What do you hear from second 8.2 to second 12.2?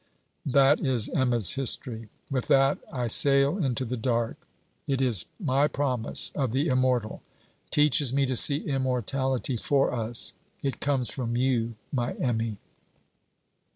to see immortality for us. It comes from you, my